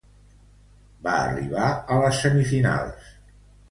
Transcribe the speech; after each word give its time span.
Va 1.09 1.13
arribar 1.27 1.69
a 1.69 2.01
les 2.07 2.25
semifinals. 2.27 3.19